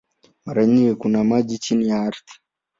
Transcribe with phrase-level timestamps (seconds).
[0.45, 2.33] Mara nyingi kuna maji chini ya ardhi.